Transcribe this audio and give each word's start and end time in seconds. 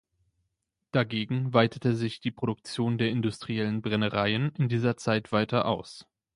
Dagegen 0.91 1.53
weitete 1.53 1.95
sich 1.95 2.21
die 2.21 2.31
Produktion 2.31 2.97
der 2.97 3.11
industriellen 3.11 3.83
Brennereien 3.83 4.51
in 4.57 4.67
dieser 4.67 4.97
Zeit 4.97 5.31
weiter 5.31 5.65
aus. 5.67 6.07